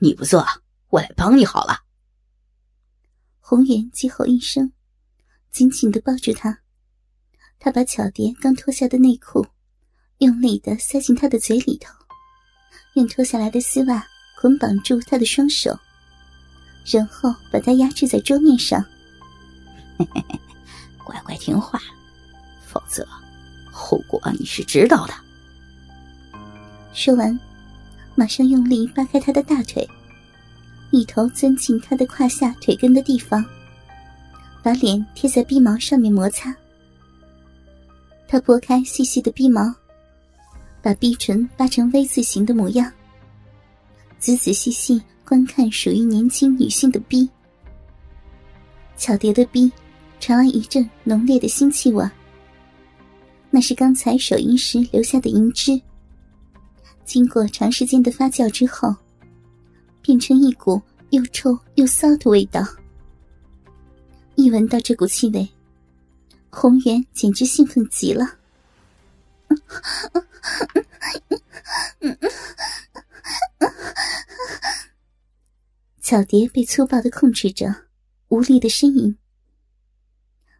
[0.00, 0.46] 你不做，
[0.90, 1.80] 我来帮你好了。
[3.40, 4.72] 红颜急吼一声，
[5.50, 6.60] 紧紧的抱住他。
[7.58, 9.44] 他把巧蝶刚脱下的内裤，
[10.18, 11.92] 用力的塞进他的嘴里头，
[12.94, 14.06] 用脱下来的丝袜
[14.40, 15.76] 捆绑住他的双手，
[16.86, 18.84] 然后把他压制在桌面上。
[21.04, 21.80] 乖乖听话，
[22.64, 23.04] 否则
[23.72, 25.14] 后果你是知道的。
[26.92, 27.36] 说完，
[28.18, 29.88] 马上用力扒开他的大腿，
[30.90, 33.44] 一头钻进他的胯下腿根的地方，
[34.60, 36.52] 把脸贴在鼻毛上面摩擦。
[38.26, 39.72] 他拨开细细的鼻毛，
[40.82, 42.92] 把鼻唇扒成 V 字形的模样，
[44.18, 47.30] 仔仔细细观看属于年轻女性的鼻。
[48.96, 49.70] 巧蝶的鼻
[50.18, 52.04] 传来一阵浓烈的腥气味，
[53.48, 55.80] 那是刚才手淫时留下的银汁。
[57.08, 58.94] 经过长时间的发酵之后，
[60.02, 62.62] 变成一股又臭又骚的味道。
[64.34, 65.48] 一闻到这股气味，
[66.50, 68.36] 红颜简直兴奋极了。
[76.02, 77.74] 巧蝶被粗暴的控制着，
[78.28, 79.16] 无力的呻吟。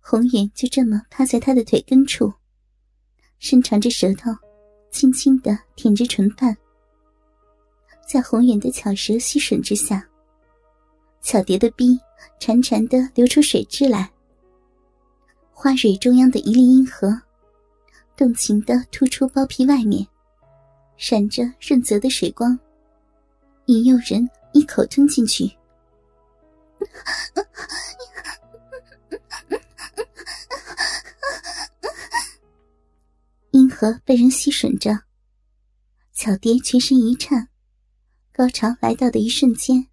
[0.00, 2.34] 红颜就这么趴在他的腿根处，
[3.38, 4.32] 伸长着舌头，
[4.92, 6.56] 轻轻的舔着唇瓣。
[8.06, 10.06] 在红颜的巧舌吸吮之下，
[11.22, 11.98] 巧蝶的逼
[12.38, 14.08] 潺潺的流出水汁来。
[15.50, 17.18] 花蕊中央的一粒阴核，
[18.16, 20.06] 动情的突出包皮外面，
[20.96, 22.58] 闪着润泽的水光，
[23.66, 25.50] 引诱人一口吞进去。
[33.82, 34.96] 阴核被人吸吮着，
[36.12, 37.48] 巧蝶全身一颤，
[38.32, 39.88] 高潮来到的一瞬间，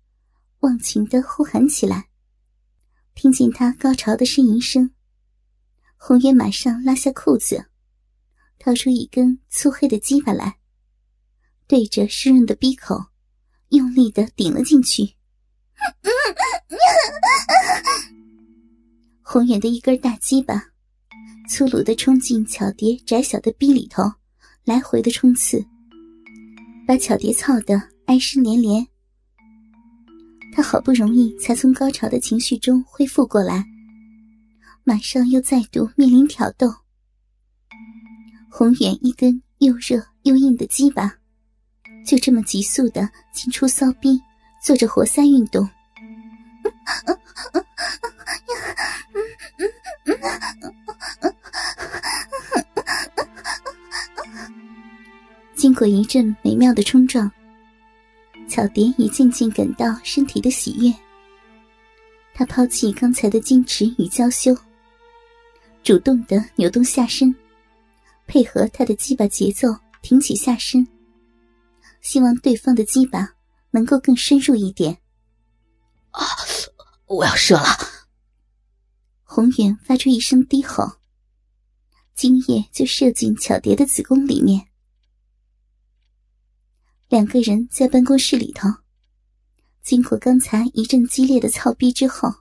[0.59, 2.07] 忘情的呼喊起来。
[3.15, 4.91] 听见他高潮的呻吟声。
[5.97, 7.65] 红颜马上拉下裤子，
[8.59, 10.59] 掏出一根粗黑的鸡巴来，
[11.65, 13.05] 对着湿润的鼻口，
[13.69, 15.15] 用力的顶了进去。
[19.23, 20.73] 红颜的一根大鸡巴，
[21.49, 24.03] 粗鲁的冲进巧蝶窄小的逼里头，
[24.65, 25.65] 来回的冲刺，
[26.87, 28.87] 把巧蝶操得哀声连连。
[30.53, 33.65] 他好不容易才从高潮的情绪中恢复过来。
[34.83, 36.71] 马上又再度面临挑逗，
[38.51, 41.11] 红远一根又热又硬的鸡巴，
[42.05, 44.21] 就这么急速的进出骚逼，
[44.63, 45.67] 做着活塞运动。
[55.59, 57.29] 经过一阵美妙的冲撞，
[58.47, 60.89] 巧蝶也渐渐感到身体的喜悦。
[62.33, 64.55] 她抛弃刚才的矜持与娇羞。
[65.83, 67.35] 主动的扭动下身，
[68.25, 69.67] 配合他的鸡巴节奏，
[70.01, 70.87] 挺起下身，
[71.99, 73.29] 希望对方的鸡巴
[73.71, 74.97] 能够更深入一点。
[76.11, 76.23] 啊！
[77.05, 77.67] 我要射了！
[79.25, 80.89] 红远发出一声低吼，
[82.15, 84.68] 精液就射进巧蝶的子宫里面。
[87.09, 88.69] 两个人在办公室里头，
[89.81, 92.31] 经过刚才一阵激烈的操逼之后，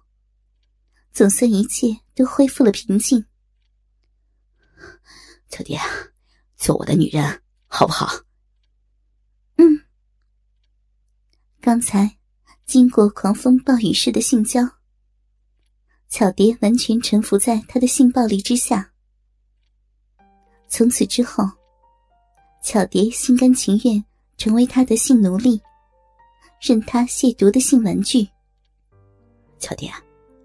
[1.10, 3.24] 总算一切都恢复了平静。
[5.48, 5.80] 小蝶，
[6.54, 8.08] 做我的女人好不好？
[9.56, 9.80] 嗯。
[11.62, 12.18] 刚才
[12.66, 14.60] 经过狂风暴雨式的性交，
[16.10, 18.92] 巧蝶完全臣服在他的性暴力之下。
[20.68, 21.42] 从此之后，
[22.62, 24.04] 巧蝶心甘情愿
[24.38, 25.60] 成为他的性奴隶，
[26.60, 28.26] 任他亵渎的性玩具。
[29.58, 29.92] 巧蝶，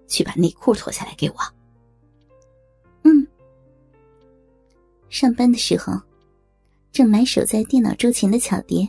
[0.08, 1.36] 去把内裤脱下来给我。
[3.04, 3.26] 嗯
[5.08, 5.98] 上班的时候，
[6.90, 8.86] 正埋首在电脑桌前的巧蝶，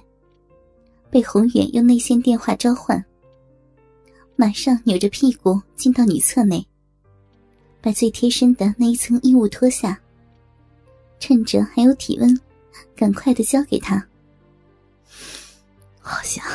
[1.11, 3.05] 被宏远用内线电话召唤，
[4.35, 6.65] 马上扭着屁股进到女厕内，
[7.79, 10.01] 把最贴身的那一层衣物脱下，
[11.19, 12.41] 趁着还有体温，
[12.95, 14.03] 赶快的交给他。
[16.07, 16.45] 好香，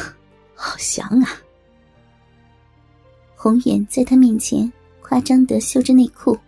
[0.55, 1.29] 好香啊！
[3.35, 6.38] 宏远在他面前夸张的秀着内裤，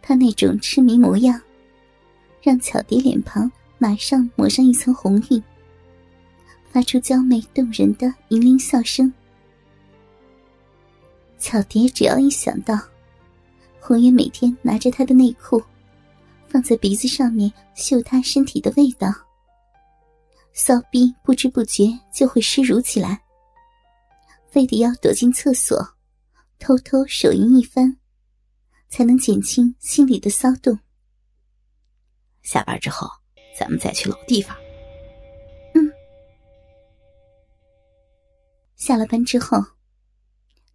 [0.00, 1.42] 他那种痴迷模样。
[2.40, 5.42] 让巧蝶脸庞马上抹上一层红晕，
[6.70, 9.12] 发出娇媚动人的银铃笑声。
[11.40, 12.78] 巧蝶只要一想到
[13.80, 15.60] 红颜每天拿着她的内裤
[16.46, 19.12] 放在鼻子上面嗅她身体的味道，
[20.58, 23.22] 骚逼不知不觉就会湿濡起来，
[24.48, 25.78] 非得要躲进厕所，
[26.58, 27.98] 偷偷手淫一番，
[28.88, 30.78] 才能减轻心里的骚动。
[32.40, 33.06] 下班之后，
[33.58, 34.56] 咱们再去老地方。
[35.74, 35.92] 嗯。
[38.76, 39.62] 下了班之后，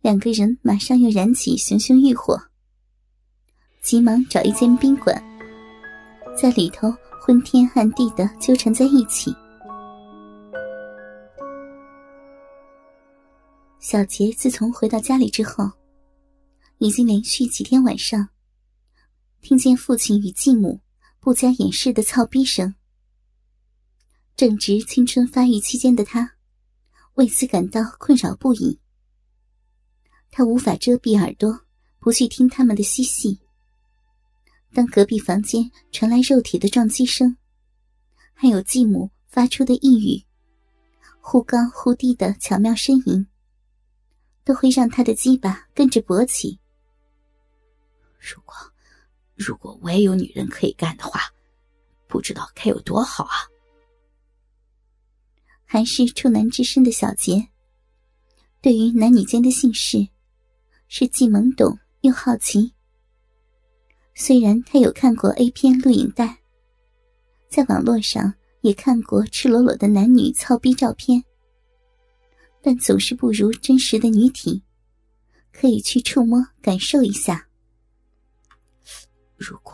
[0.02, 2.40] 两个人马上又燃起熊熊欲火，
[3.82, 5.20] 急忙找一间宾馆，
[6.40, 6.88] 在里头
[7.20, 9.36] 昏天暗地的纠缠在一起。
[13.82, 15.72] 小杰自从回到家里之后，
[16.78, 18.30] 已经连续几天晚上
[19.42, 20.80] 听见父亲与继母
[21.20, 22.76] 不加掩饰的操逼声。
[24.36, 26.36] 正值青春发育期间的他，
[27.16, 28.80] 为此感到困扰不已。
[30.30, 31.62] 他无法遮蔽耳朵，
[32.00, 33.40] 不去听他们的嬉戏。
[34.76, 37.36] 当隔壁房间传来肉体的撞击声，
[38.32, 40.24] 还有继母发出的呓语，
[41.20, 43.26] 忽高忽低的巧妙呻吟。
[44.44, 46.60] 都会让他的鸡巴跟着勃起。
[48.20, 48.56] 如果，
[49.36, 51.22] 如果我也有女人可以干的话，
[52.08, 53.36] 不知道该有多好啊！
[55.66, 57.48] 还是处男之身的小杰，
[58.62, 60.08] 对于男女间的性事，
[60.88, 62.74] 是既懵懂又好奇。
[64.14, 66.38] 虽然他有看过 A 片录影带，
[67.50, 71.24] 在网络上也看过赤裸裸的男女操逼照片。
[72.62, 74.62] 但总是不如真实的女体，
[75.52, 77.48] 可以去触摸感受一下。
[79.36, 79.74] 如果，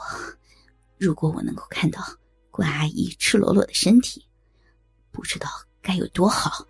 [0.97, 2.01] 如果我能够看到
[2.49, 4.25] 关阿姨赤裸裸的身体，
[5.11, 5.49] 不知道
[5.81, 6.65] 该有多好。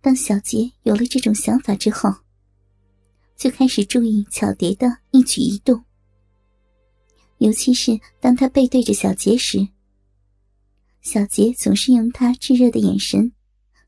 [0.00, 2.12] 当小杰有了这种想法之后，
[3.36, 5.84] 就开始注意巧蝶的一举一动，
[7.38, 9.68] 尤其是当他背对着小杰时，
[11.00, 13.32] 小杰总是用他炙热的眼神。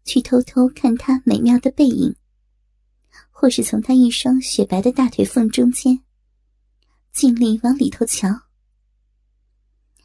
[0.06, 2.14] 去偷偷看他美妙的背影，
[3.30, 6.00] 或是从他一双雪白的大腿缝中间，
[7.12, 8.28] 尽力往里头瞧。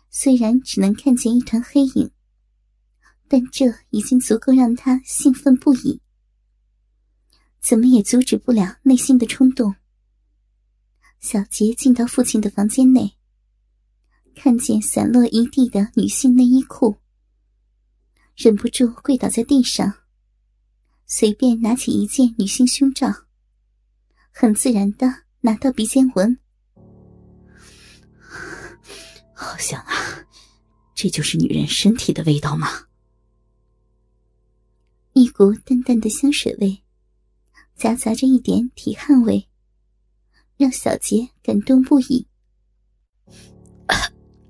[0.09, 2.11] 虽然只能看见一团黑影，
[3.29, 6.01] 但这已经足够让他兴奋不已。
[7.61, 9.75] 怎么也阻止不了内心的冲动。
[11.19, 13.15] 小杰进到父亲的房间内，
[14.35, 16.97] 看见散落一地的女性内衣裤。
[18.43, 19.93] 忍不住跪倒在地上，
[21.05, 23.07] 随便拿起一件女性胸罩，
[24.31, 25.07] 很自然的
[25.41, 26.39] 拿到鼻尖闻，
[29.35, 29.93] 好香啊！
[30.95, 32.67] 这就是女人身体的味道吗？
[35.13, 36.81] 一股淡淡的香水味，
[37.75, 39.47] 夹杂着一点体汗味，
[40.57, 42.27] 让小杰感动不已。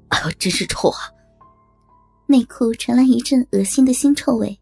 [0.08, 1.12] 哎呦，真是臭啊！
[2.32, 4.58] 内裤传来一阵恶心的腥臭味，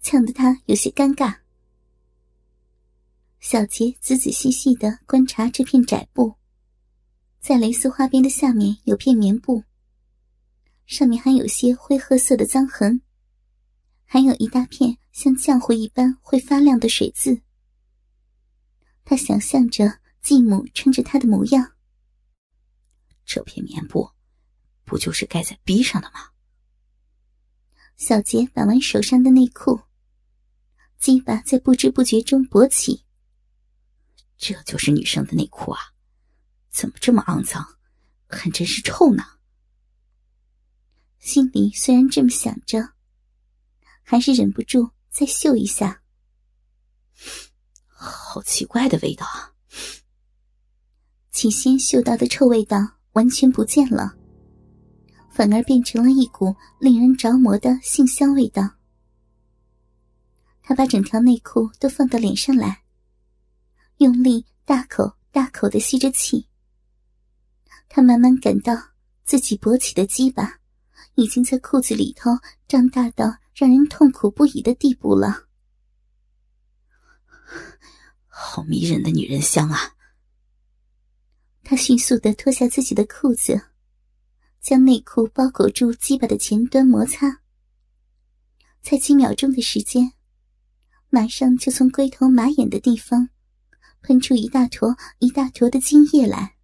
[0.00, 1.38] 呛得他有些尴尬。
[3.40, 6.36] 小杰仔仔细细的观察这片窄布，
[7.40, 9.64] 在蕾丝花边的下面有片棉布，
[10.86, 13.02] 上面还有些灰褐色的脏痕，
[14.04, 17.42] 还有一大片像浆糊一般会发亮的水渍。
[19.04, 21.72] 他想象着继母穿着他的模样，
[23.24, 24.08] 这片棉布，
[24.84, 26.20] 不就是盖在逼上的吗？
[27.98, 29.80] 小杰把玩手上的内裤，
[31.00, 33.04] 鸡巴在不知不觉中勃起。
[34.36, 35.80] 这就是女生的内裤啊，
[36.70, 37.76] 怎么这么肮脏，
[38.28, 39.24] 还真是臭呢。
[41.18, 42.92] 心里虽然这么想着，
[44.04, 46.00] 还是忍不住再嗅一下。
[47.84, 49.52] 好奇怪的味道啊！
[51.32, 52.78] 起先嗅到的臭味道
[53.14, 54.17] 完全不见了。
[55.38, 58.74] 反而变成了一股令人着魔的性香味道。
[60.60, 62.82] 他把整条内裤都放到脸上来，
[63.98, 66.48] 用力大口大口的吸着气。
[67.88, 68.74] 他慢慢感到
[69.22, 70.58] 自己勃起的鸡巴
[71.14, 72.32] 已经在裤子里头
[72.66, 75.44] 胀大到让人痛苦不已的地步了。
[78.26, 79.78] 好迷人的女人香啊！
[81.62, 83.67] 他迅速的脱下自己的裤子。
[84.60, 87.40] 将内裤包裹住鸡巴的前端摩擦，
[88.82, 90.12] 才几秒钟的时间，
[91.08, 93.30] 马上就从龟头马眼的地方
[94.02, 96.57] 喷出一大坨一大坨的精液来。